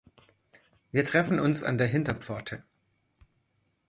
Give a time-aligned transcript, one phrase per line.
[0.91, 2.63] Wir treffen uns an der Hinterpforte!